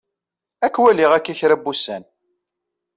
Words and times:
Ad 0.65 0.71
k-waliɣ 0.73 1.11
akk-a 1.17 1.33
kra 1.39 1.55
n 1.59 1.63
wussan. 1.63 2.03